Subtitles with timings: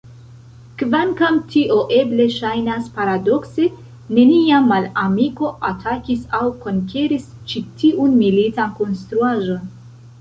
[0.77, 3.67] Kvankam tio eble ŝajnas paradokse,
[4.19, 9.73] neniam malamiko atakis aŭ konkeris ĉi tiun militan konstruaĵon.